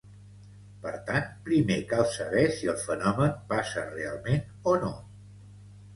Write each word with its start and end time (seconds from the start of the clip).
Per 0.85 0.93
tant, 1.09 1.27
primer 1.49 1.77
cal 1.91 2.01
saber 2.15 2.45
si 2.55 2.71
el 2.73 2.79
fenomen 2.87 3.37
passa 3.55 3.87
realment 3.93 4.43
o 4.73 4.75
no. 4.87 4.91